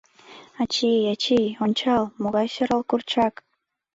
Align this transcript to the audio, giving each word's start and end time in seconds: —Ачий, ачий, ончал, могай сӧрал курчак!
—Ачий, 0.61 1.01
ачий, 1.13 1.47
ончал, 1.63 2.03
могай 2.21 2.47
сӧрал 2.53 2.81
курчак! 2.89 3.33